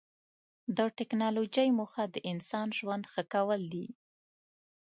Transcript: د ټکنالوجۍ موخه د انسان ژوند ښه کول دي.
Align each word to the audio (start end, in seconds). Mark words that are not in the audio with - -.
د 0.77 0.79
ټکنالوجۍ 0.97 1.69
موخه 1.79 2.03
د 2.09 2.15
انسان 2.31 2.67
ژوند 2.79 3.03
ښه 3.11 3.23
کول 3.33 3.61
دي. 3.73 3.85